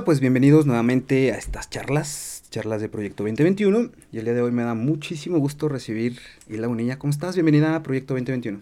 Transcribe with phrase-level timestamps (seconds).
[0.00, 3.90] Hola, pues bienvenidos nuevamente a estas charlas, charlas de Proyecto 2021.
[4.10, 6.18] Y el día de hoy me da muchísimo gusto recibir
[6.48, 6.98] Hila Unilla.
[6.98, 7.34] ¿Cómo estás?
[7.34, 8.60] Bienvenida a Proyecto 2021.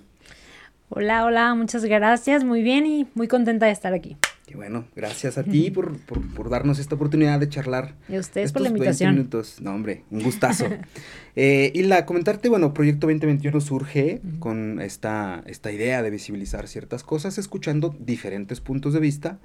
[0.89, 4.17] Hola, hola, muchas gracias, muy bien y muy contenta de estar aquí.
[4.51, 7.95] Y bueno, gracias a ti por, por, darnos esta oportunidad de charlar.
[8.09, 9.15] Y a ustedes por la invitación.
[9.15, 9.61] minutos.
[9.61, 10.67] No, hombre, un gustazo.
[11.37, 17.03] eh, y la comentarte, bueno, Proyecto 2021 surge con esta, esta idea de visibilizar ciertas
[17.03, 19.39] cosas, escuchando diferentes puntos de vista,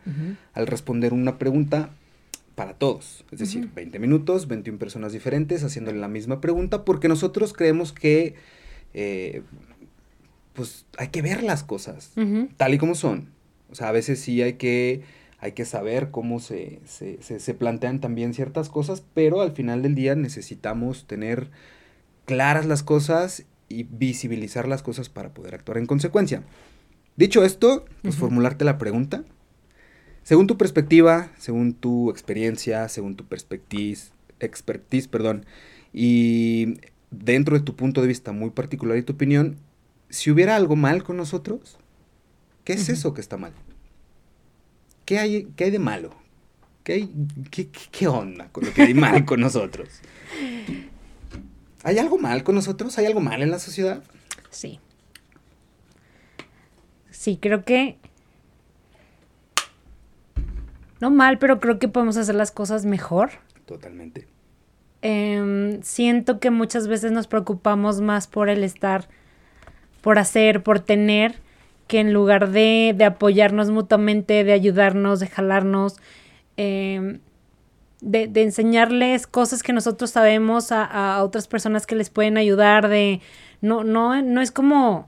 [0.53, 1.91] al responder una pregunta
[2.55, 3.25] para todos.
[3.31, 8.35] Es decir, 20 minutos, 21 personas diferentes haciéndole la misma pregunta, porque nosotros creemos que,
[8.93, 9.41] eh,
[10.53, 12.11] pues, hay que ver las cosas
[12.57, 13.32] tal y como son
[13.73, 15.01] o sea, a veces sí hay que,
[15.39, 19.95] hay que saber cómo se, se, se, plantean también ciertas cosas, pero al final del
[19.95, 21.49] día necesitamos tener
[22.25, 26.43] claras las cosas y visibilizar las cosas para poder actuar en consecuencia.
[27.15, 29.23] Dicho esto, pues formularte la pregunta.
[30.21, 35.47] Según tu perspectiva, según tu experiencia, según tu expertise, expertise, perdón,
[35.91, 36.75] y
[37.09, 39.57] dentro de tu punto de vista muy particular y tu opinión,
[40.09, 41.79] si hubiera algo mal con nosotros,
[42.63, 43.51] ¿Qué es eso que está mal?
[45.05, 46.15] ¿Qué hay, qué hay de malo?
[46.83, 47.13] ¿Qué, hay,
[47.51, 49.89] qué, qué, onda con lo que hay mal con nosotros?
[51.83, 52.97] ¿Hay algo mal con nosotros?
[52.97, 54.03] ¿Hay algo mal en la sociedad?
[54.49, 54.79] Sí.
[57.09, 57.97] Sí, creo que...
[60.99, 63.31] No mal, pero creo que podemos hacer las cosas mejor.
[63.65, 64.27] Totalmente.
[65.01, 69.09] Em, siento que muchas veces nos preocupamos más por el estar,
[70.01, 71.41] por hacer, por tener,
[71.87, 75.97] que en lugar de, de apoyarnos mutuamente, de ayudarnos, de jalarnos,
[76.57, 77.19] em,
[78.01, 82.89] de, de, enseñarles cosas que nosotros sabemos a, a, otras personas que les pueden ayudar,
[82.89, 83.21] de
[83.61, 85.07] no, no, no es como,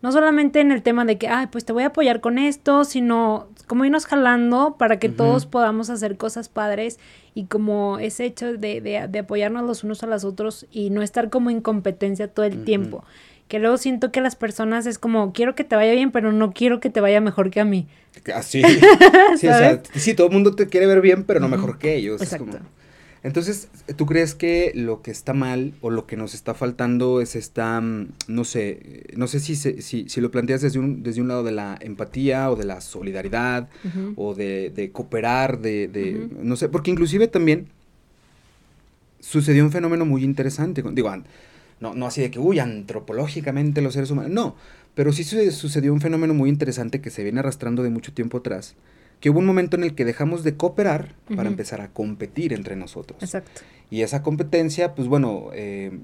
[0.00, 2.84] no solamente en el tema de que, ay, pues te voy a apoyar con esto,
[2.84, 6.98] sino como irnos jalando para que todos podamos hacer cosas padres
[7.34, 11.02] y como ese hecho de, de, de, apoyarnos los unos a los otros y no
[11.02, 13.04] estar como en competencia todo el tiempo
[13.50, 16.52] que luego siento que las personas es como, quiero que te vaya bien, pero no
[16.52, 17.88] quiero que te vaya mejor que a mí.
[18.32, 18.62] Así.
[19.36, 21.96] sí, o sea, sí, todo el mundo te quiere ver bien, pero no mejor que
[21.96, 22.22] ellos.
[22.22, 22.60] Exacto.
[23.24, 27.34] Entonces, ¿tú crees que lo que está mal o lo que nos está faltando es
[27.34, 31.26] esta, mm, no sé, no sé si, si, si lo planteas desde un, desde un
[31.26, 33.68] lado de la empatía o de la solidaridad
[34.14, 37.66] o de, de, cooperar, de, de no sé, porque inclusive también
[39.18, 41.10] sucedió un fenómeno muy interesante, digo,
[41.80, 44.30] no, no así de que, uy, antropológicamente los seres humanos.
[44.30, 44.56] No,
[44.94, 48.76] pero sí sucedió un fenómeno muy interesante que se viene arrastrando de mucho tiempo atrás.
[49.20, 52.76] Que hubo un momento en el que dejamos de cooperar para empezar a competir entre
[52.76, 53.22] nosotros.
[53.22, 53.60] Exacto.
[53.90, 55.98] Y esa competencia, pues bueno, eh,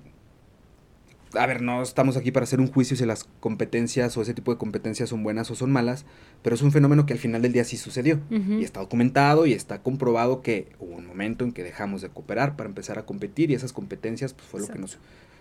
[1.35, 4.53] a ver, no estamos aquí para hacer un juicio si las competencias o ese tipo
[4.53, 6.05] de competencias son buenas o son malas,
[6.43, 8.21] pero es un fenómeno que al final del día sí sucedió.
[8.31, 12.57] Y está documentado y está comprobado que hubo un momento en que dejamos de cooperar
[12.57, 14.99] para empezar a competir y esas competencias pues fue lo que nos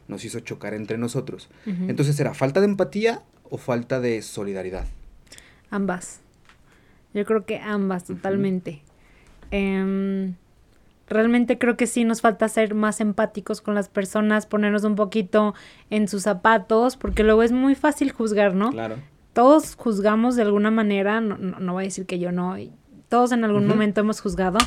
[0.08, 1.50] nos hizo chocar entre nosotros.
[1.66, 4.86] Entonces, ¿era falta de empatía o falta de solidaridad?
[5.70, 6.22] Ambas.
[7.14, 8.82] Yo creo que ambas, totalmente.
[9.52, 10.36] Em,
[11.08, 15.54] realmente creo que sí nos falta ser más empáticos con las personas, ponernos un poquito
[15.90, 18.72] en sus zapatos, porque luego es muy fácil juzgar, ¿no?
[18.72, 18.98] Claro.
[19.34, 22.56] Todos juzgamos de alguna manera, no, no, voy a decir que yo no,
[23.10, 24.58] todos en algún momento hemos juzgado,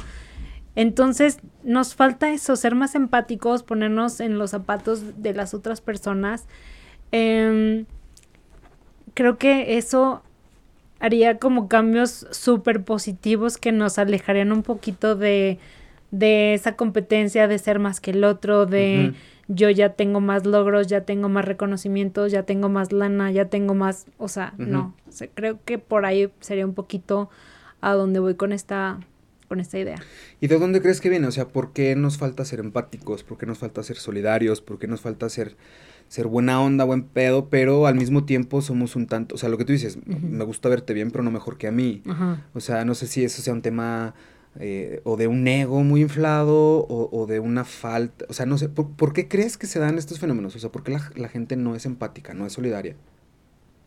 [0.79, 6.47] entonces, nos falta eso, ser más empáticos, ponernos en los zapatos de las otras personas.
[7.11, 7.85] Em,
[9.13, 10.23] creo que eso
[11.01, 15.59] haría como cambios súper positivos que nos alejarían un poquito de,
[16.13, 19.15] de, esa competencia de ser más que el otro, de
[19.49, 23.75] yo ya tengo más logros, ya tengo más reconocimientos, ya tengo más lana, ya tengo
[23.75, 24.95] más, o sea, no,
[25.35, 27.31] creo que por ahí sería un poquito
[27.81, 29.01] a donde voy con esta
[29.49, 29.97] con esta idea.
[30.41, 31.27] ¿Y de dónde crees que viene?
[31.27, 33.25] O sea, ¿por qué nos falta ser empáticos?
[33.25, 34.61] ¿Por qué nos falta ser solidarios?
[34.61, 35.57] ¿Por qué nos falta ser,
[36.09, 37.49] ser buena onda, buen pedo?
[37.49, 40.69] Pero al mismo tiempo somos un tanto, o sea, lo que tú dices, me gusta
[40.69, 42.03] verte bien, pero no mejor que a mí.
[42.55, 44.15] O sea, no sé si eso sea un tema
[44.61, 48.69] eh, o de un ego muy inflado o, de una falta, o sea, no sé,
[48.69, 50.55] ¿por, qué crees que se dan estos fenómenos?
[50.57, 52.97] O sea, ¿por qué la, la gente no es empática, no es solidaria?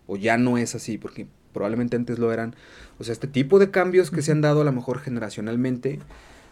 [0.08, 2.56] O ya no es así, porque probablemente antes lo eran.
[3.00, 6.00] O sea, este tipo de cambios que se han dado a lo mejor generacionalmente,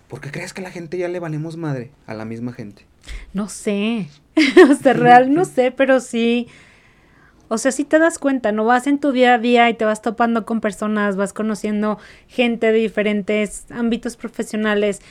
[0.08, 2.86] ¿por qué crees que a la gente ya le valemos madre a la misma gente?
[3.34, 4.10] No sé,
[4.70, 6.48] o sea, real no sé, pero sí,
[7.50, 9.84] o sea, si te das cuenta, no vas en tu día a día y te
[9.84, 11.98] vas topando con personas, vas conociendo
[12.28, 15.02] gente de diferentes ámbitos profesionales,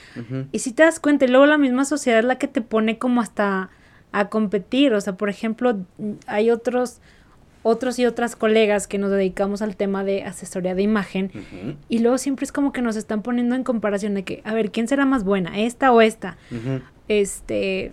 [0.52, 2.96] y si te das cuenta, y luego la misma sociedad es la que te pone
[2.96, 3.70] como hasta
[4.12, 5.78] a competir, o sea, por ejemplo,
[6.26, 7.00] hay otros
[7.62, 11.30] otros y otras colegas que nos dedicamos al tema de asesoría de imagen
[11.88, 14.70] y luego siempre es como que nos están poniendo en comparación de que, a ver,
[14.70, 15.58] ¿quién será más buena?
[15.58, 16.36] ¿Esta o esta?
[17.08, 17.92] Este,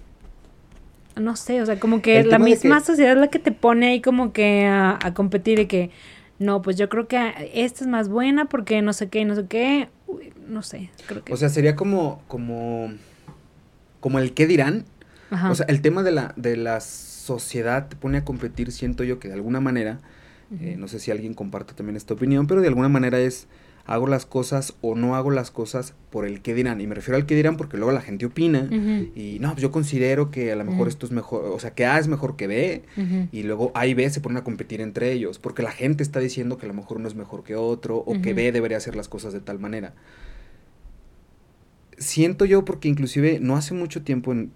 [1.15, 4.01] no sé, o sea, como que la misma sociedad es la que te pone ahí
[4.01, 5.89] como que a, competir y que,
[6.39, 9.45] no, pues yo creo que esta es más buena porque no sé qué, no sé
[9.47, 9.89] qué,
[10.47, 11.33] no sé, creo que...
[11.33, 12.93] O sea, sería como, como,
[13.99, 14.85] como el qué dirán.
[15.49, 19.19] O sea, el tema de la, de las sociedad te pone a competir, siento yo
[19.19, 19.99] que de alguna manera,
[20.61, 23.47] eh, no sé si alguien comparte también esta opinión, pero de alguna manera es
[23.85, 26.81] hago las cosas o no hago las cosas por el que dirán.
[26.81, 28.67] Y me refiero al que dirán porque luego la gente opina
[29.15, 31.85] y no, pues yo considero que a lo mejor esto es mejor, o sea, que
[31.85, 32.83] A es mejor que B
[33.31, 36.19] y luego A y B se ponen a competir entre ellos porque la gente está
[36.19, 38.95] diciendo que a lo mejor uno es mejor que otro o que B debería hacer
[38.95, 39.93] las cosas de tal manera
[41.97, 44.51] siento yo, porque inclusive no hace mucho tiempo, en,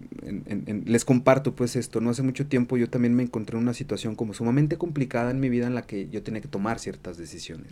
[0.86, 4.14] les comparto pues esto, no hace mucho tiempo yo también me encontré en una situación
[4.14, 7.68] como sumamente complicada en mi vida en la que yo tenía que tomar ciertas decisiones.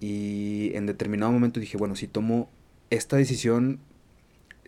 [0.00, 2.48] Y en determinado momento dije, bueno, si tomo
[2.90, 3.80] esta decisión,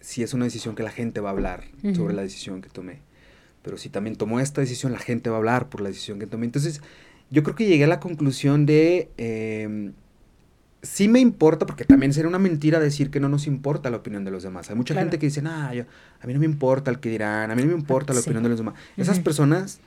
[0.01, 1.65] si es una decisión que la gente va a hablar
[1.95, 2.99] sobre la decisión que tomé.
[3.63, 6.27] Pero si también tomo esta decisión, la gente va a hablar por la decisión que
[6.27, 6.47] tomé.
[6.47, 6.81] Entonces,
[7.31, 9.11] yo creo que llegué a la conclusión de...
[9.19, 9.93] Em,
[10.83, 14.25] sí me importa, porque también sería una mentira decir que no nos importa la opinión
[14.25, 14.71] de los demás.
[14.71, 15.85] Hay mucha gente que dice, ah, yo,
[16.21, 18.43] a mí no me importa el que dirán, a mí no me importa la opinión
[18.43, 18.75] de los demás.
[18.97, 19.81] Esas personas,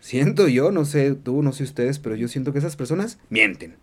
[0.00, 3.76] siento yo, no sé tú, no sé ustedes, pero yo siento que esas personas mienten.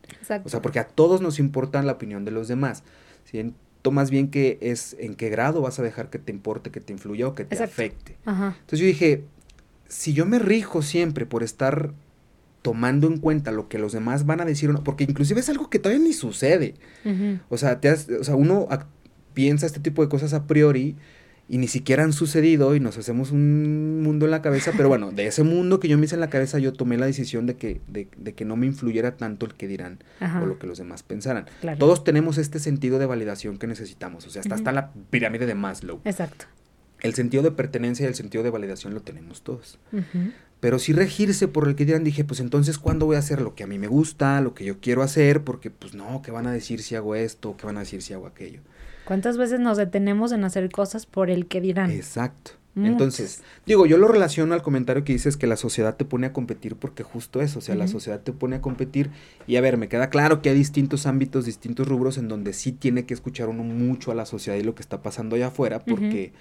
[0.44, 2.84] O sea, porque a todos nos importa la opinión de los demás.
[3.26, 6.82] Siento más bien que es en qué grado vas a dejar que te importe, que
[6.82, 8.18] te influya o que te afecte.
[8.26, 9.24] Entonces yo dije,
[9.88, 11.94] si yo me rijo siempre por estar
[12.68, 15.80] tomando en cuenta lo que los demás van a decir, porque inclusive es algo que
[15.80, 16.74] todavía ni sucede.
[17.48, 18.68] o, sea, te o sea, uno
[19.34, 20.98] piensa este tipo de cosas a priori
[21.48, 25.14] y ni siquiera han sucedido y nos hacemos un mundo en la cabeza, pero bueno,
[25.14, 27.56] de ese mundo que yo me hice en la cabeza yo tomé la decisión de
[27.56, 30.00] que, de, que no me influyera tanto el que dirán
[30.42, 31.46] o lo que los demás pensaran.
[31.80, 35.56] Todos tenemos este sentido de validación que necesitamos, o sea, hasta, está la pirámide de
[35.56, 36.02] Maslow.
[36.04, 36.48] Exacto.
[37.02, 39.78] El sentido de pertenencia y el sentido de validación lo tenemos todos.
[40.60, 43.54] Pero si regirse por el que dirán, dije, pues entonces, ¿cuándo voy a hacer lo
[43.54, 45.44] que a mí me gusta, lo que yo quiero hacer?
[45.44, 47.56] Porque, pues no, ¿qué van a decir si hago esto?
[47.58, 48.62] ¿Qué van a decir si hago aquello?
[49.06, 51.92] ¿Cuántas veces nos detenemos en hacer cosas por el que dirán?
[51.92, 52.52] Exacto.
[52.86, 56.34] Entonces, digo, yo lo relaciono al comentario que dices que la sociedad te pone a
[56.34, 59.10] competir porque justo eso, o sea, la sociedad te pone a competir
[59.48, 62.72] y a ver, me queda claro que hay distintos ámbitos, distintos rubros en donde sí
[62.72, 65.84] tiene que escuchar uno mucho a la sociedad y lo que está pasando allá afuera
[65.84, 66.34] porque...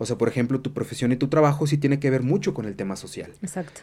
[0.00, 2.66] O sea, por ejemplo, tu profesión y tu trabajo sí tiene que ver mucho con
[2.66, 3.32] el tema social.
[3.42, 3.80] Exacto.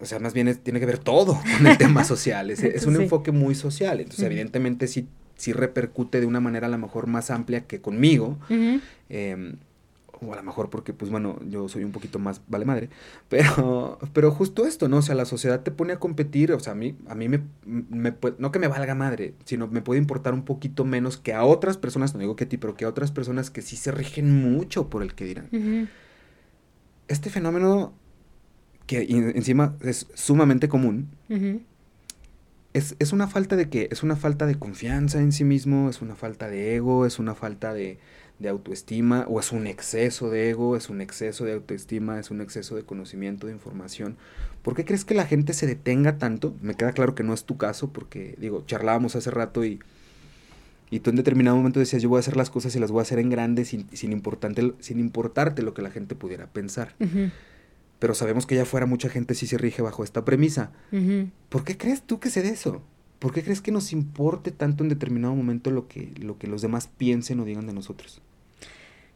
[0.00, 2.50] O sea, más bien tiene que ver todo con el tema social.
[2.50, 4.00] Es, un enfoque muy social.
[4.00, 5.06] Entonces, evidentemente, sí,
[5.36, 8.38] sí repercute de una manera a lo mejor más amplia que conmigo
[10.24, 12.90] o a lo mejor porque, pues bueno, yo soy un poquito más vale madre,
[13.28, 14.98] pero, pero justo esto, ¿no?
[14.98, 17.42] O sea, la sociedad te pone a competir, o sea, a mí, a mí me,
[17.64, 21.44] me no que me valga madre, sino me puede importar un poquito menos que a
[21.44, 23.92] otras personas, no digo que a ti, pero que a otras personas que sí se
[23.92, 25.90] rigen mucho por el que dirán.
[27.08, 27.92] Este fenómeno,
[28.86, 29.02] que
[29.34, 31.08] encima es sumamente común,
[32.72, 33.88] es, es una falta de qué?
[33.90, 37.34] Es una falta de confianza en sí mismo, es una falta de ego, es una
[37.34, 37.98] falta de
[38.42, 42.40] de autoestima o es un exceso de ego, es un exceso de autoestima, es un
[42.40, 44.16] exceso de conocimiento, de información.
[44.62, 46.54] ¿Por qué crees que la gente se detenga tanto?
[46.60, 49.80] Me queda claro que no es tu caso porque, digo, charlábamos hace rato y,
[50.90, 52.98] y tú en determinado momento decías, yo voy a hacer las cosas y las voy
[52.98, 56.94] a hacer en grande sin, sin, importante, sin importarte lo que la gente pudiera pensar.
[57.98, 60.72] Pero sabemos que allá afuera mucha gente sí se rige bajo esta premisa.
[61.48, 62.82] ¿Por qué crees tú que se de eso?
[63.18, 66.60] ¿Por qué crees que nos importe tanto en determinado momento lo que, lo que los
[66.60, 68.20] demás piensen o digan de nosotros?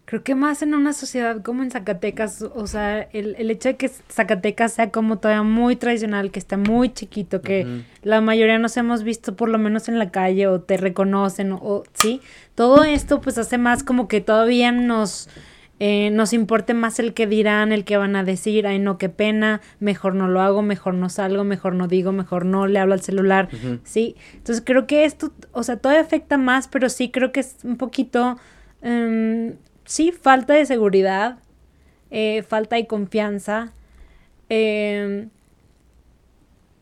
[0.06, 3.76] Creo que más en una sociedad como en Zacatecas, o sea, el, el hecho de
[3.76, 8.76] que Zacatecas sea como todavía muy tradicional, que está muy chiquito, que la mayoría nos
[8.76, 12.20] hemos visto por lo menos en la calle o te reconocen, o, sí,
[12.54, 15.28] todo esto pues hace más como que todavía nos,
[15.80, 19.08] eh, nos importe más el que dirán, el que van a decir, ay no, qué
[19.08, 22.94] pena, mejor no lo hago, mejor no salgo, mejor no digo, mejor no le hablo
[22.94, 23.48] al celular,
[23.82, 24.14] sí.
[24.34, 27.76] Entonces creo que esto, o sea, todavía afecta más, pero sí creo que es un
[27.76, 28.38] poquito...
[28.82, 29.54] Em,
[29.86, 31.38] sí, falta de seguridad,
[32.10, 33.72] eh, falta de confianza.
[34.48, 35.30] Em,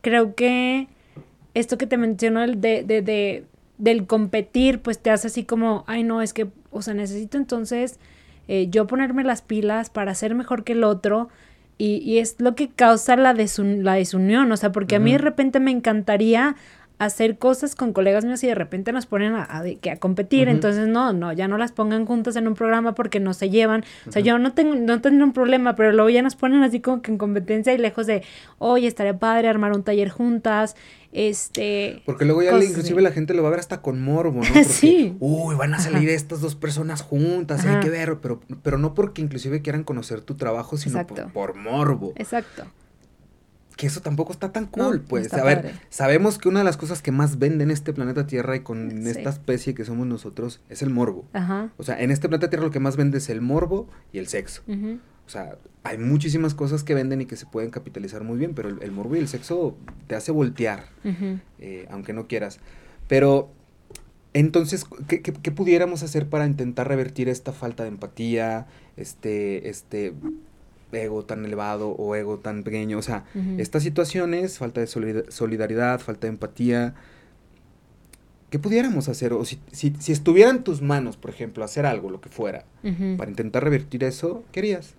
[0.01, 0.87] creo que
[1.53, 3.45] esto que te menciono el de, de, de,
[3.77, 7.99] del competir, pues te hace así como, ay no, es que, o sea, necesito entonces
[8.47, 11.29] eh, yo ponerme las pilas para ser mejor que el otro.
[11.77, 15.17] Y, y es lo que causa la, la desunión, o sea, porque a mí de
[15.17, 16.55] repente me encantaría
[16.97, 20.47] hacer cosas con colegas míos y de repente nos ponen a, a, que a competir,
[20.47, 23.83] entonces no, no, ya no las pongan juntas en un programa porque no se llevan,
[24.07, 26.79] o sea, yo no tengo, no tengo un problema, pero luego ya nos ponen así
[26.79, 28.23] como que en competencia y lejos de,
[28.57, 30.75] oye, estaría padre armar un taller juntas,
[31.11, 32.01] este...
[32.05, 34.47] Porque luego ya inclusive la gente lo va a ver hasta con morbo, ¿no?
[34.53, 35.15] Porque, sí.
[35.19, 39.21] Uy, van a salir estas dos personas juntas, hay que ver, pero, pero no porque
[39.21, 42.13] inclusive quieran conocer tu trabajo, sino por, por morbo.
[42.15, 42.65] Exacto
[43.75, 45.33] que eso tampoco está tan cool, pues.
[45.33, 48.55] a ver, sabemos que una de las cosas que más vende en este planeta Tierra
[48.55, 51.25] y con esta especie que somos nosotros es el morbo.
[51.33, 51.71] Ajá.
[51.77, 54.27] O sea, en este planeta Tierra lo que más vende es el morbo y el
[54.27, 54.61] sexo.
[55.25, 58.69] O sea, hay muchísimas cosas que venden y que se pueden capitalizar muy bien, pero
[58.69, 59.75] el, morbo y el sexo
[60.07, 60.85] te hace voltear,
[61.59, 62.59] eh, aunque no quieras.
[63.07, 63.49] Pero,
[64.33, 68.67] entonces, ¿qué, ¿qué, pudiéramos hacer para intentar revertir esta falta de empatía,
[68.97, 70.13] este, este,
[70.95, 72.97] ego tan elevado o ego tan pequeño.
[72.97, 73.25] O sea,
[73.57, 76.95] estas situaciones, falta de solidaridad, falta de empatía,
[78.49, 79.33] ¿qué pudiéramos hacer?
[79.33, 82.65] O si, si, si, estuviera en tus manos, por ejemplo, hacer algo, lo que fuera,
[83.17, 84.95] para intentar revertir eso, ¿querías?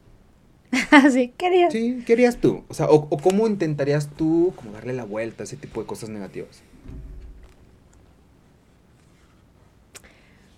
[1.10, 1.72] sí, querías.
[1.72, 2.64] Sí, querías tú.
[2.68, 6.08] O sea, o, cómo intentarías tú como darle la vuelta a ese tipo de cosas
[6.08, 6.62] negativas.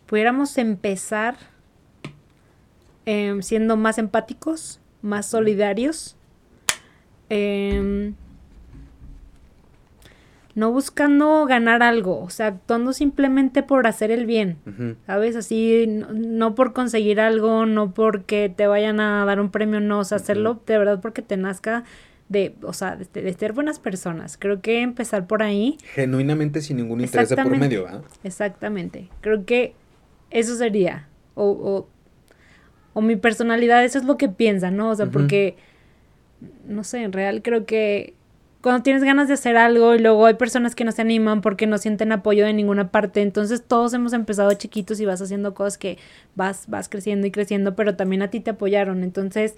[0.07, 1.37] Pudiéramos empezar
[3.05, 6.17] em, siendo más empáticos más solidarios.
[7.31, 8.15] Em,
[10.59, 14.57] no buscando ganar algo, o sea, actuando simplemente por hacer el bien,
[15.07, 15.37] ¿sabes?
[15.37, 20.05] Así, no, por conseguir algo, no porque te vayan a dar un premio, no, o
[20.05, 21.85] sea, hacerlo de verdad porque te nazca
[22.29, 24.37] de, o sea, de, ser buenas personas.
[24.37, 25.79] Creo que empezar por ahí.
[25.95, 28.03] Genuinamente sin ningún interés de por medio, ¿ah?
[28.25, 29.11] Exactamente.
[29.21, 29.75] Creo que
[30.31, 31.09] eso sería.
[31.37, 31.89] O, o
[32.99, 34.91] o mi personalidad, eso es lo que piensa, ¿no?
[34.91, 35.55] O sea, porque,
[36.67, 38.15] no sé, en real creo que
[38.61, 41.69] cuando tienes ganas de hacer algo y luego hay personas que no se animan porque
[41.69, 45.79] no sienten apoyo de ninguna parte, entonces todos hemos empezado chiquitos y vas haciendo cosas
[45.79, 45.97] que
[46.35, 49.55] vas, vas creciendo y creciendo, pero también a ti te apoyaron, entonces,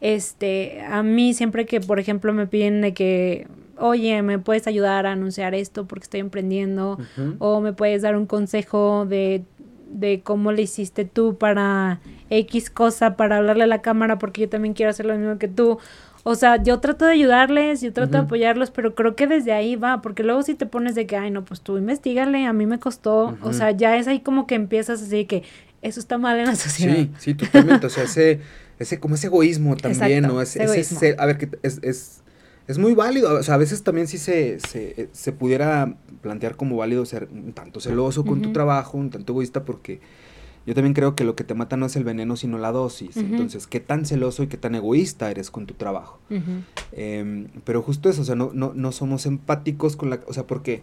[0.00, 5.04] este, a mí siempre que, por ejemplo, me piden de que, oye, me puedes ayudar
[5.04, 6.98] a anunciar esto porque estoy emprendiendo,
[7.38, 9.44] o me puedes dar un consejo de
[9.90, 14.48] de cómo le hiciste tú para X cosa, para hablarle a la cámara, porque yo
[14.48, 15.78] también quiero hacer lo mismo que tú.
[16.24, 19.76] O sea, yo trato de ayudarles, yo trato de apoyarlos, pero creo que desde ahí
[19.76, 22.66] va, porque luego si te pones de que, ay, no, pues tú investigale, a mí
[22.66, 25.42] me costó, o sea, ya es ahí como que empiezas así que
[25.80, 26.94] eso está mal en la sociedad.
[26.94, 28.40] Sí, sí, totalmente, o sea, ese,
[28.78, 30.42] ese, como ese egoísmo también, ¿no?
[30.42, 32.22] Ese, ese, a ver, que es, es
[32.68, 33.34] es muy válido.
[33.34, 37.52] O sea, a veces también sí se, se, se pudiera plantear como válido ser un
[37.52, 40.00] tanto celoso con tu trabajo, un tanto egoísta, porque
[40.66, 43.16] yo también creo que lo que te mata no es el veneno, sino la dosis.
[43.16, 46.20] Entonces, ¿qué tan celoso y qué tan egoísta eres con tu trabajo?
[46.92, 50.20] Em, pero justo eso, o sea, no, no, no somos empáticos con la...
[50.26, 50.82] O sea, porque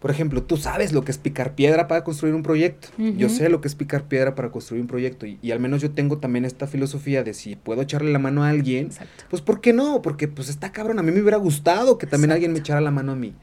[0.00, 2.88] por ejemplo, tú sabes lo que es picar piedra para construir un proyecto.
[2.96, 5.26] Yo sé lo que es picar piedra para construir un proyecto.
[5.26, 8.48] Y, al menos yo tengo también esta filosofía de si puedo echarle la mano a
[8.48, 8.88] alguien,
[9.28, 10.00] pues ¿por qué no?
[10.00, 10.98] Porque pues está cabrón.
[10.98, 13.34] A mí me hubiera gustado que también alguien me echara la mano a mí.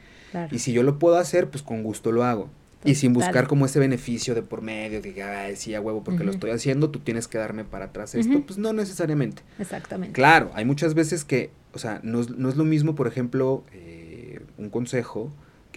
[0.52, 2.50] Y si yo lo puedo hacer, pues con gusto lo hago.
[2.84, 6.04] Y sin buscar como ese beneficio de por medio, de que, ay, sí, a huevo,
[6.04, 8.42] porque lo estoy haciendo, tú tienes que darme para atrás esto.
[8.42, 9.44] Pues no necesariamente.
[9.60, 10.14] Exactamente.
[10.14, 14.42] Claro, hay muchas veces que, o sea, no, no es lo mismo, por ejemplo, eh,
[14.58, 15.32] un consejo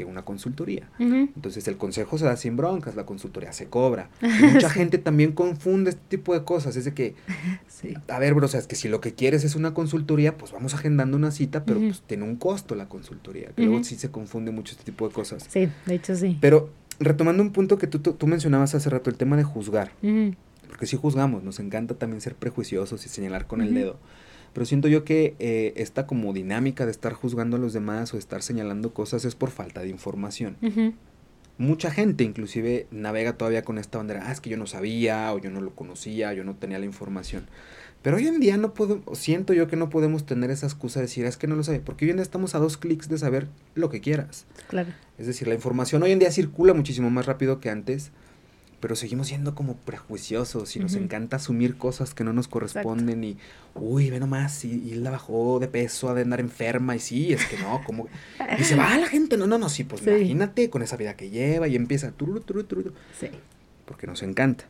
[0.04, 0.88] una consultoría.
[0.98, 4.10] Entonces el consejo se da sin broncas, la consultoría se cobra.
[4.52, 6.76] mucha gente también confunde este tipo de cosas.
[6.76, 7.14] Es de que,
[8.08, 10.52] a ver, bro, o sea, es que si lo que quieres es una consultoría, pues
[10.52, 13.50] vamos agendando una cita, pero pues tiene un costo la consultoría.
[13.56, 15.46] Que luego sí se confunde mucho este tipo de cosas.
[15.48, 16.38] Sí, de hecho sí.
[16.40, 19.92] Pero retomando un punto que tú, tú, mencionabas hace rato, el tema de juzgar.
[20.68, 23.98] Porque si juzgamos, nos encanta también ser prejuiciosos y señalar con el dedo.
[24.52, 28.18] Pero siento yo que eh, esta como dinámica de estar juzgando a los demás o
[28.18, 30.56] estar señalando cosas es por falta de información.
[31.58, 35.38] Mucha gente inclusive navega todavía con esta bandera, ah, es que yo no sabía o
[35.38, 37.46] yo no lo conocía, yo no tenía la información.
[38.02, 41.06] Pero hoy en día no puedo, siento yo que no podemos tener esa excusa de
[41.06, 43.18] decir, es que no lo sé, porque hoy en día estamos a dos clics de
[43.18, 44.46] saber lo que quieras.
[44.68, 44.88] Claro.
[45.18, 48.10] Es decir, la información hoy en día circula muchísimo más rápido que antes
[48.80, 53.36] pero seguimos siendo como prejuiciosos y nos encanta asumir cosas que no nos corresponden y,
[53.74, 57.32] uy, ve nomás, y, y la bajó de peso, ha de andar enferma y sí,
[57.32, 58.08] es que no, como...
[58.58, 61.28] Y se va la gente, no, no, no, sí, pues imagínate con esa vida que
[61.28, 63.28] lleva y empieza, turu, turu, turu, sí.
[63.84, 64.64] porque nos encanta.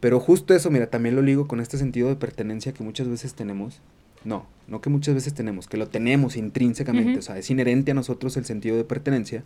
[0.00, 3.34] Pero justo eso, mira, también lo ligo con este sentido de pertenencia que muchas veces
[3.34, 3.80] tenemos.
[4.24, 7.94] No, no que muchas veces tenemos, que lo tenemos intrínsecamente, o sea, es inherente a
[7.94, 9.44] nosotros el sentido de pertenencia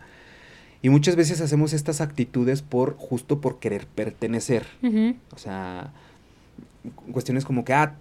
[0.83, 4.67] y muchas veces hacemos estas actitudes por justo por querer pertenecer.
[5.35, 5.93] O sea,
[7.13, 7.97] cuestiones como que, ah,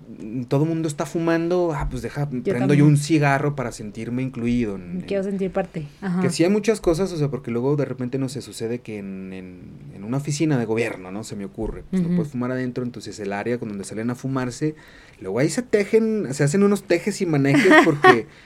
[0.47, 4.79] todo el mundo está fumando, ah, pues deja, prendo yo un cigarro para sentirme incluido.
[5.07, 5.87] Quiero sentir parte.
[6.21, 8.99] Que sí hay muchas cosas, o sea, porque luego de repente no se sucede que
[8.99, 11.23] en, en, una oficina de gobierno, ¿no?
[11.23, 14.15] Se me ocurre, pues no puedes fumar adentro, entonces el área con donde salen a
[14.15, 14.75] fumarse,
[15.19, 18.27] luego ahí se tejen, se hacen unos tejes y manejes porque...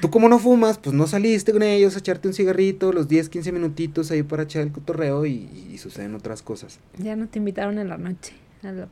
[0.00, 3.28] Tú como no fumas, pues no saliste con ellos a echarte un cigarrito, los 10,
[3.28, 6.78] 15 minutitos ahí para echar el cotorreo y, y suceden otras cosas.
[6.98, 8.34] Ya no te invitaron en la noche.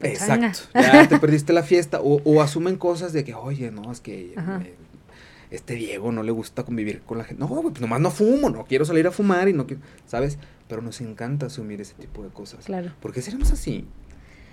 [0.01, 0.61] Exacto.
[0.75, 2.01] Ya te perdiste la fiesta.
[2.03, 4.75] O, asumen cosas de que, oye, no, es que eh,
[5.51, 7.41] este Diego no le gusta convivir con la gente.
[7.41, 10.39] No, pues nomás no fumo, no quiero salir a fumar y no quiero, ¿sabes?
[10.69, 12.65] Pero nos encanta asumir ese tipo de cosas.
[12.65, 12.93] Claro.
[13.01, 13.87] ¿Por qué seremos así?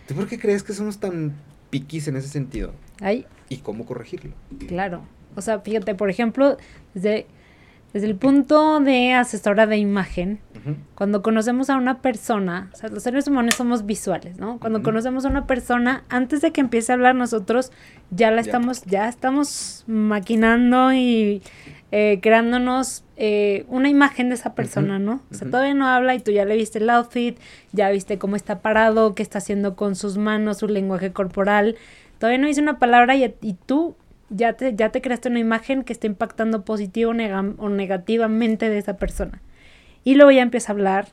[0.08, 1.34] ¿Tú por qué crees que somos tan
[1.70, 2.74] piquis en ese sentido?
[3.00, 3.26] Ay.
[3.48, 4.34] ¿Y cómo corregirlo?
[4.68, 5.04] Claro.
[5.40, 6.58] O sea, fíjate, por ejemplo,
[6.94, 7.26] desde
[7.94, 10.40] desde el punto de asesora de imagen,
[10.94, 14.60] cuando conocemos a una persona, o sea, los seres humanos somos visuales, ¿no?
[14.60, 17.72] Cuando conocemos a una persona, antes de que empiece a hablar nosotros,
[18.12, 21.42] ya la estamos, ya estamos maquinando y
[21.92, 25.22] eh, creándonos eh, una imagen de esa persona, ¿no?
[25.32, 27.40] O sea, todavía no habla y tú ya le viste el outfit,
[27.72, 31.76] ya viste cómo está parado, qué está haciendo con sus manos, su lenguaje corporal.
[32.20, 33.96] Todavía no dice una palabra y, y tú
[34.30, 38.98] ya te, ya te creaste una imagen que está impactando positivo o negativamente de esa
[38.98, 39.42] persona.
[40.04, 41.10] Y luego ya empieza a hablar,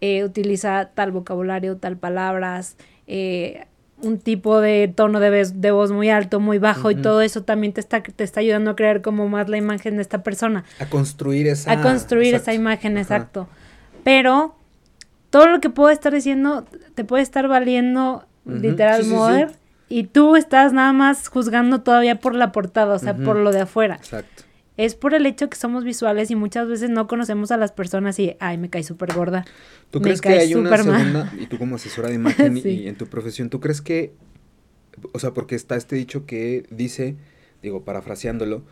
[0.00, 3.66] eh, utiliza tal vocabulario, tal palabras, eh,
[4.02, 7.72] un tipo de tono de, de, voz muy alto, muy bajo, y todo eso también
[7.72, 10.64] te está, te está ayudando a crear como más la imagen de esta persona.
[10.78, 11.72] A construir esa.
[11.72, 13.48] A construir esa imagen, exacto.
[14.02, 14.56] Pero
[15.30, 19.48] todo lo que puedo estar diciendo te puede estar valiendo literal modo
[19.88, 23.60] y tú estás nada más juzgando todavía por la portada, o sea, por lo de
[23.60, 23.96] afuera.
[23.96, 24.44] Exacto.
[24.76, 28.18] Es por el hecho que somos visuales y muchas veces no conocemos a las personas
[28.18, 29.44] y, ay, me cae súper gorda.
[29.90, 33.06] ¿Tú crees que hay una segunda, y tú como asesora de imagen y en tu
[33.06, 34.12] profesión, ¿tú crees que,
[35.12, 37.14] o sea, porque está este dicho que dice,
[37.62, 38.64] digo, parafraseándolo,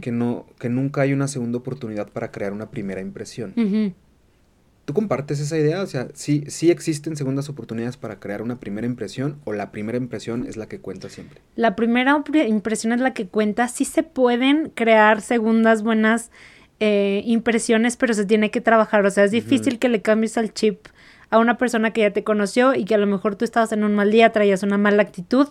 [0.00, 3.54] que no, que nunca hay una segunda oportunidad para crear una primera impresión?
[4.84, 5.82] ¿Tú compartes esa idea?
[5.82, 9.96] O sea, ¿sí, ¿sí existen segundas oportunidades para crear una primera impresión o la primera
[9.96, 11.40] impresión es la que cuenta siempre?
[11.56, 13.68] La primera impresión es la que cuenta.
[13.68, 16.30] Sí se pueden crear segundas buenas
[16.80, 19.06] eh, impresiones, pero se tiene que trabajar.
[19.06, 20.86] O sea, es difícil que le cambies al chip
[21.30, 23.84] a una persona que ya te conoció y que a lo mejor tú estabas en
[23.84, 25.48] un mal día, traías una mala actitud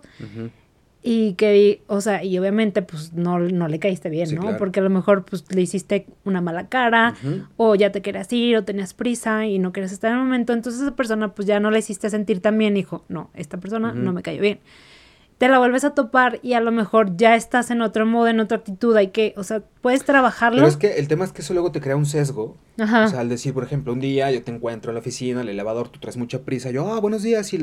[1.06, 4.58] y que, o sea, y obviamente pues no, no le caíste bien, ¿no?
[4.58, 7.16] Porque a lo mejor pues le hiciste una mala cara
[7.58, 10.54] o ya te querías ir o tenías prisa y no querías estar en el momento,
[10.54, 13.94] entonces esa persona pues ya no le hiciste sentir tan bien, dijo, no, esta persona
[13.94, 14.60] no me cayó bien
[15.38, 18.40] te la vuelves a topar y a lo mejor ya estás en otro modo, en
[18.40, 20.60] otra actitud, hay que, o sea, puedes trabajarlo.
[20.60, 22.58] Pero es que el tema es que eso luego te crea un sesgo.
[22.80, 23.06] Ajá.
[23.06, 25.48] O sea, al decir, por ejemplo, un día yo te encuentro en la oficina, en
[25.48, 27.58] el elevador, tú traes mucha prisa, yo, ah, buenos días, y,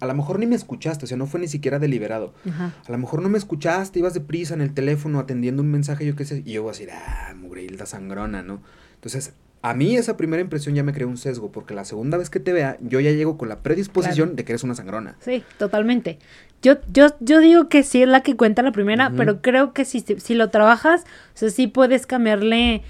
[0.00, 2.34] a lo mejor ni me escuchaste, o sea, no fue ni siquiera deliberado.
[2.48, 2.72] Ajá.
[2.86, 6.06] A lo mejor no me escuchaste, ibas de prisa en el teléfono atendiendo un mensaje,
[6.06, 8.62] yo qué sé, y yo voy a decir, ah, mugreilda sangrona, ¿no?
[8.94, 12.30] Entonces, a mí esa primera impresión ya me creó un sesgo, porque la segunda vez
[12.30, 15.14] que te vea, yo ya llego con la predisposición de que eres una sangrona.
[15.20, 16.18] Sí, totalmente.
[16.62, 19.84] Yo, yo, yo digo que sí es la que cuenta la primera, pero creo que
[19.84, 21.02] si, si lo trabajas,
[21.34, 22.82] o sea, sí puedes cambiarle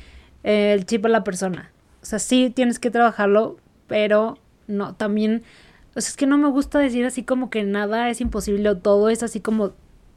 [0.44, 1.70] eh, el chip a la persona.
[2.02, 5.42] O sea, sí tienes que trabajarlo, pero no, también,
[5.94, 8.78] o sea, es que no me gusta decir así como que nada es imposible o
[8.78, 9.72] todo es así como,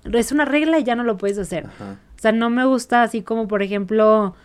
[0.06, 1.65] es una regla y ya no lo puedes hacer.
[1.65, 4.36] O sea, no me gusta así como, por ejemplo,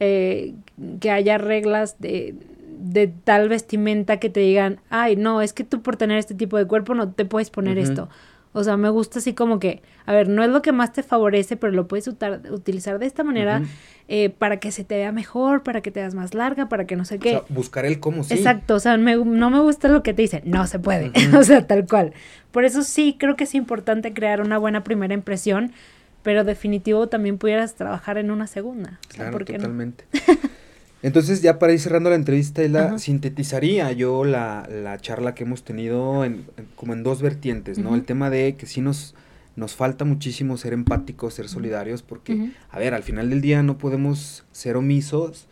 [0.00, 0.54] eh,
[1.00, 2.34] que haya reglas de,
[2.78, 6.56] de, tal vestimenta que te digan, ay, no, es que tú por tener este tipo
[6.56, 8.08] de cuerpo no te puedes poner esto.
[8.52, 11.02] O sea, me gusta así como que, a ver, no es lo que más te
[11.02, 13.62] favorece, pero lo puedes utilizar de esta manera
[14.08, 16.96] eh, para que se te vea mejor, para que te veas más larga, para que
[16.96, 17.36] no sé qué.
[17.36, 18.34] O sea, buscar el cómo sí.
[18.34, 21.66] Exacto, o sea, no me gusta lo que te dicen, no se puede, o sea,
[21.66, 22.14] tal cual.
[22.50, 25.72] Por eso sí creo que es importante crear una buena primera impresión,
[26.22, 28.98] pero definitivo también pudieras trabajar en una segunda.
[29.08, 30.04] claro, totalmente.
[31.02, 35.62] Entonces, ya para ir cerrando la entrevista, la sintetizaría yo la, la, charla que hemos
[35.62, 37.94] tenido en, como en dos vertientes, ¿no?
[37.94, 39.14] El tema de que sí nos,
[39.54, 43.78] nos falta muchísimo ser empáticos, ser solidarios, porque, a ver, al final del día no
[43.78, 45.46] podemos ser omisos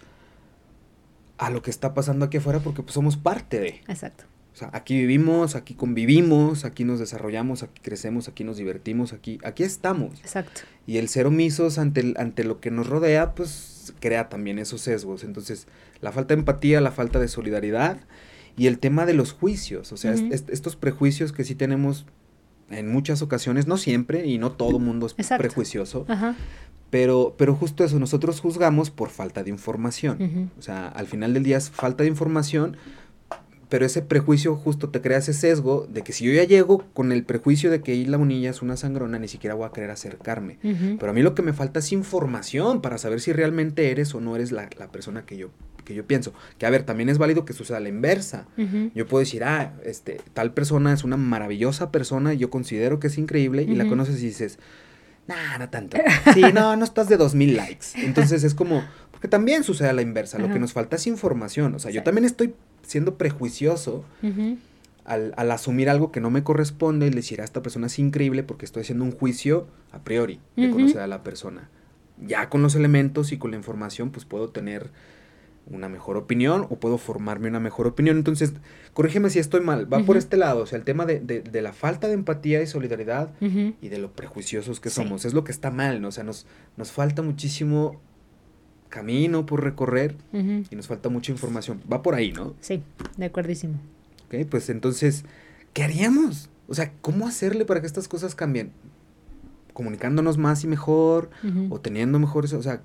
[1.39, 3.81] a lo que está pasando aquí afuera porque pues, somos parte de.
[3.87, 4.25] Exacto.
[4.57, 9.39] O sea, aquí vivimos, aquí convivimos, aquí nos desarrollamos, aquí crecemos, aquí nos divertimos, aquí,
[9.45, 10.19] aquí estamos.
[10.21, 10.63] Exacto.
[10.87, 15.25] Y el ser omisos ante, ante lo que nos rodea, pues crea también esos sesgos.
[15.25, 15.67] Entonces,
[16.01, 17.99] la falta de empatía, la falta de solidaridad
[18.57, 19.93] y el tema de los juicios.
[19.93, 22.07] O sea, estos prejuicios que sí tenemos
[22.71, 26.07] en muchas ocasiones, no siempre, y no todo mundo es prejuicioso.
[26.89, 30.51] Pero, pero justo eso, nosotros juzgamos por falta de información.
[30.59, 32.79] O sea, al final del día es falta de información
[33.69, 37.11] pero ese prejuicio justo te crea ese sesgo de que si yo ya llego con
[37.11, 40.59] el prejuicio de que Isla Bonilla es una sangrona, ni siquiera voy a querer acercarme.
[40.63, 44.21] Pero a mí lo que me falta es información para saber si realmente eres o
[44.21, 45.51] no eres la, la persona que yo,
[45.85, 46.33] que yo pienso.
[46.59, 48.47] Que a ver, también es válido que suceda la inversa.
[48.95, 53.19] Yo puedo decir, ah, este, tal persona es una maravillosa persona, yo considero que es
[53.19, 54.59] increíble, y la conoces y dices,
[55.27, 55.97] nah, no tanto.
[56.35, 57.87] Sí, no, no estás de dos mil likes.
[57.97, 61.75] Entonces es como, porque también sucede a la inversa, lo que nos falta es información.
[61.75, 62.55] O sea, yo también estoy
[62.87, 64.05] siendo prejuicioso
[65.05, 68.43] al, al, asumir algo que no me corresponde y decir a esta persona es increíble
[68.43, 71.69] porque estoy haciendo un juicio a priori de conocer a la persona.
[72.27, 74.91] Ya con los elementos y con la información, pues puedo tener
[75.69, 78.17] una mejor opinión o puedo formarme una mejor opinión.
[78.17, 78.55] Entonces,
[78.95, 79.93] corrígeme si estoy mal.
[79.93, 82.63] Va por este lado, o sea, el tema de, de, de, la falta de empatía
[82.63, 85.25] y solidaridad y de lo prejuiciosos que somos.
[85.25, 86.09] Es lo que está mal, ¿no?
[86.09, 86.47] O sea, nos,
[86.77, 88.01] nos falta muchísimo
[88.89, 91.81] camino por recorrer y nos falta mucha información.
[91.91, 92.55] Va por ahí, ¿no?
[92.61, 92.83] Sí,
[93.17, 93.75] de acuerdísimo.
[94.27, 95.25] Ok, pues entonces,
[95.73, 96.49] ¿qué haríamos?
[96.69, 98.73] O sea, ¿cómo hacerle para que estas cosas cambien?
[99.73, 101.31] ¿Comunicándonos más y mejor?
[101.71, 102.81] ¿O teniendo mejores, o sea,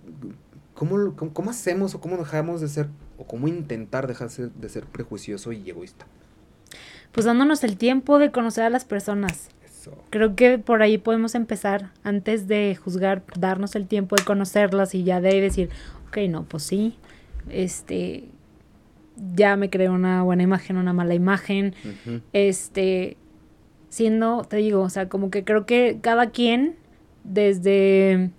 [0.73, 2.87] ¿cómo, cómo, cómo hacemos o cómo dejamos de ser,
[3.17, 6.05] o cómo intentar dejar de ser prejuicioso y egoísta?
[7.11, 9.49] Pues dándonos el tiempo de conocer a las personas.
[9.81, 9.97] Eso.
[10.11, 15.03] Creo que por ahí podemos empezar, antes de juzgar, darnos el tiempo de conocerlas y
[15.03, 15.69] ya de decir,
[16.07, 16.97] ok, no, pues sí,
[17.49, 18.25] este,
[19.35, 22.21] ya me creo una buena imagen, una mala imagen, uh -huh.
[22.33, 23.17] este,
[23.89, 26.75] siendo, te digo, o sea, como que creo que cada quien,
[27.23, 28.31] desde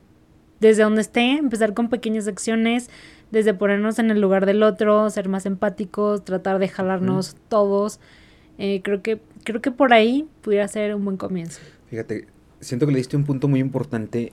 [0.63, 2.89] desde donde esté, empezar con pequeñas acciones,
[3.33, 7.99] desde ponernos en el lugar del otro, ser más empáticos, tratar de jalarnos todos.
[8.59, 11.61] Eh, creo que creo que por ahí pudiera ser un buen comienzo.
[11.89, 12.27] Fíjate,
[12.61, 14.33] siento que le diste un punto muy importante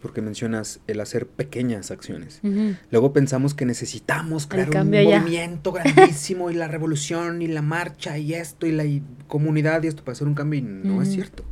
[0.00, 2.40] porque mencionas el hacer pequeñas acciones.
[2.42, 2.78] Uh -huh.
[2.90, 8.34] Luego pensamos que necesitamos crear un movimiento grandísimo y la revolución y la marcha y
[8.34, 11.02] esto y la y comunidad y esto para hacer un cambio y no uh -huh.
[11.02, 11.42] es cierto.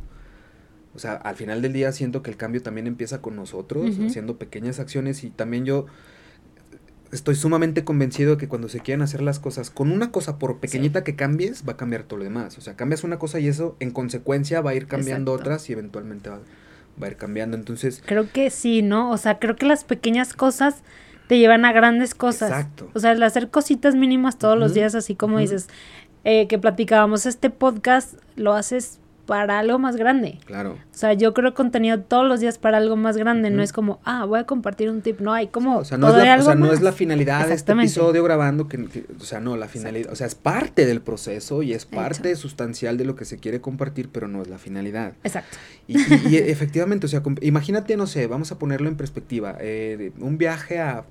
[0.93, 4.01] O sea, al final del día siento que el cambio también empieza con nosotros, uh
[4.03, 4.07] -huh.
[4.07, 5.87] haciendo pequeñas acciones y también yo
[7.13, 10.59] estoy sumamente convencido de que cuando se quieren hacer las cosas con una cosa por
[10.59, 11.05] pequeñita sí.
[11.05, 12.57] que cambies, va a cambiar todo lo demás.
[12.57, 15.51] O sea, cambias una cosa y eso en consecuencia va a ir cambiando Exacto.
[15.51, 16.39] otras y eventualmente va,
[17.01, 17.55] va, a ir cambiando.
[17.55, 18.03] Entonces...
[18.05, 19.11] Creo que sí, ¿no?
[19.11, 20.83] O sea, creo que las pequeñas cosas
[21.27, 22.49] te llevan a grandes cosas.
[22.49, 22.89] Exacto.
[22.93, 24.61] O sea, el hacer cositas mínimas todos uh -huh.
[24.61, 25.41] los días, así como uh -huh.
[25.41, 25.67] dices,
[26.23, 30.39] eh, que platicábamos este podcast, lo haces para algo más grande.
[30.45, 30.71] Claro.
[30.73, 33.49] O sea, yo creo contenido todos los días para algo más grande.
[33.49, 33.55] Uh -huh.
[33.55, 35.19] No es como, ah, voy a compartir un tip.
[35.19, 35.77] No, hay como.
[35.77, 38.67] O sea, no, es la, o sea, no es la, finalidad de este episodio grabando.
[38.67, 40.11] Que, que o sea, no, la finalidad.
[40.11, 43.61] O sea, es parte del proceso y es parte sustancial de lo que se quiere
[43.61, 45.13] compartir, pero no es la finalidad.
[45.23, 45.57] Exacto.
[45.87, 49.57] Y, y, y efectivamente, o sea, imagínate, no sé, vamos a ponerlo en perspectiva.
[49.59, 51.05] Eh, un viaje a,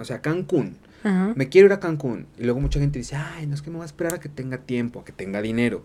[0.00, 0.76] o sea, a Cancún.
[1.04, 2.26] Me quiero ir a Cancún.
[2.36, 4.28] Y luego mucha gente dice, ay, no es que me voy a esperar a que
[4.28, 5.84] tenga tiempo, a que tenga dinero.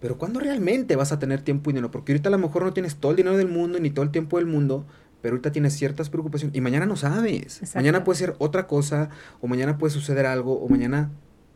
[0.00, 1.90] Pero ¿cuándo realmente vas a tener tiempo y dinero?
[1.90, 4.10] Porque ahorita a lo mejor no tienes todo el dinero del mundo ni todo el
[4.10, 4.84] tiempo del mundo,
[5.22, 6.56] pero ahorita tienes ciertas preocupaciones.
[6.56, 7.58] Y mañana no sabes.
[7.58, 7.78] Exacto.
[7.78, 9.08] Mañana puede ser otra cosa,
[9.40, 11.10] o mañana puede suceder algo, o mañana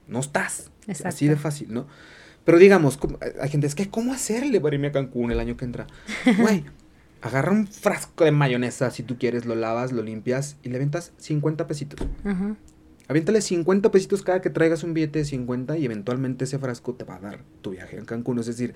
[0.09, 0.71] no estás.
[0.87, 1.09] Exacto.
[1.09, 1.87] Así de fácil, ¿no?
[2.45, 2.99] Pero digamos,
[3.43, 5.89] hay gente, es que ¿cómo hacerle para irme a Cancún el año que entra?
[6.39, 6.65] Güey,
[7.21, 11.13] agarra un frasco de mayonesa si tú quieres, lo lavas, lo limpias y le ventas
[11.19, 12.07] 50 pesitos.
[13.09, 17.05] Aviéntale 50 pesitos cada que traigas un billete de 50 y eventualmente ese frasco te
[17.05, 18.39] va a dar tu viaje a Cancún.
[18.39, 18.75] Es decir,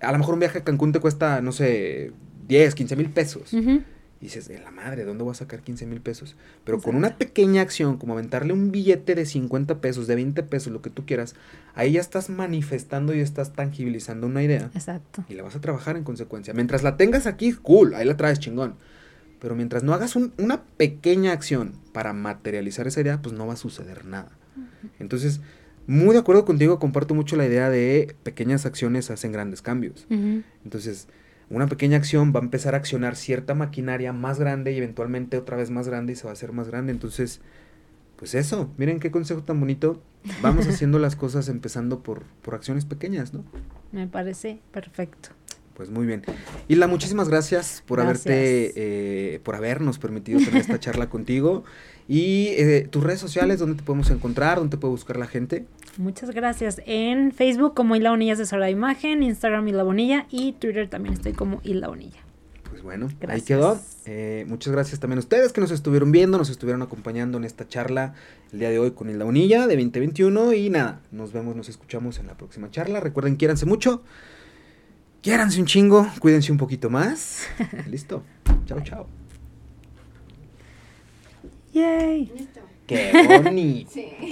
[0.00, 2.12] a lo mejor un viaje a Cancún te cuesta, no sé,
[2.46, 3.52] 10, 15 mil pesos.
[3.52, 3.84] Uh -huh.
[4.20, 6.34] Y dices, de la madre, ¿dónde voy a sacar 15 mil pesos?
[6.64, 6.90] Pero Exacto.
[6.90, 10.82] con una pequeña acción, como aventarle un billete de 50 pesos, de 20 pesos, lo
[10.82, 11.36] que tú quieras,
[11.74, 14.70] ahí ya estás manifestando y estás tangibilizando una idea.
[14.74, 15.24] Exacto.
[15.28, 16.52] Y la vas a trabajar en consecuencia.
[16.52, 18.74] Mientras la tengas aquí, cool, ahí la traes chingón.
[19.40, 23.54] Pero mientras no hagas un, una pequeña acción para materializar esa idea, pues no va
[23.54, 24.30] a suceder nada.
[25.00, 25.40] Entonces,
[25.88, 30.06] muy de acuerdo contigo, comparto mucho la idea de pequeñas acciones hacen grandes cambios.
[30.08, 30.44] Uh -huh.
[30.62, 31.08] Entonces,
[31.50, 35.56] una pequeña acción va a empezar a accionar cierta maquinaria más grande y eventualmente otra
[35.56, 36.92] vez más grande y se va a hacer más grande.
[36.92, 37.40] Entonces,
[38.14, 40.00] pues eso, miren qué consejo tan bonito.
[40.40, 43.42] Vamos haciendo las cosas empezando por, por acciones pequeñas, ¿no?
[43.90, 45.30] Me parece perfecto.
[45.78, 46.24] Pues muy bien.
[46.66, 48.26] Isla, muchísimas gracias por gracias.
[48.26, 51.62] haberte, eh, por habernos permitido tener esta charla contigo.
[52.08, 54.58] Y eh, tus redes sociales, ¿dónde te podemos encontrar?
[54.58, 55.66] ¿Dónde te puede buscar la gente?
[55.96, 56.82] Muchas gracias.
[56.84, 61.32] En Facebook como Isla Bonilla Asesora de Imagen, Instagram Isla Bonilla y Twitter también estoy
[61.32, 62.18] como Isla Bonilla.
[62.68, 63.30] Pues bueno, gracias.
[63.40, 63.80] ahí quedó.
[64.06, 67.68] Eh, muchas gracias también a ustedes que nos estuvieron viendo, nos estuvieron acompañando en esta
[67.68, 68.14] charla
[68.52, 70.54] el día de hoy con Isla Bonilla de 2021.
[70.54, 72.98] Y nada, nos vemos, nos escuchamos en la próxima charla.
[72.98, 74.02] Recuerden, quiéranse mucho.
[75.20, 77.46] Quiéranse un chingo, cuídense un poquito más.
[77.86, 78.22] Listo.
[78.66, 79.06] Chao, chao.
[81.72, 82.32] Yay.
[82.36, 82.60] Listo.
[82.86, 83.90] Qué bonito.
[83.92, 84.08] sí.